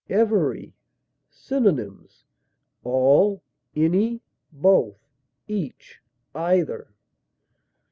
EVERY. 0.09 0.73
Synonyms: 1.29 2.25
all, 2.83 3.43
any, 3.75 4.19
both, 4.51 5.07
each, 5.47 5.99
either. 6.33 6.91